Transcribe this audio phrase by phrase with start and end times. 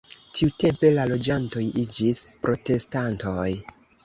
[0.37, 3.49] Tiutempe la loĝantoj iĝis protestantoj.